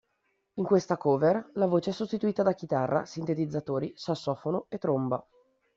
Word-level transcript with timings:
In 0.55 0.63
questa 0.63 0.97
cover, 0.97 1.51
la 1.53 1.67
voce 1.67 1.91
è 1.91 1.93
sostituita 1.93 2.41
da 2.41 2.55
chitarra, 2.55 3.05
sintetizzatori, 3.05 3.93
sassofono 3.95 4.65
e 4.69 4.79
tromba. 4.79 5.23